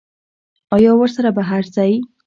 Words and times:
ایا 0.75 0.91
ورسره 0.95 1.29
بهر 1.37 1.63
ځئ؟ 1.75 1.93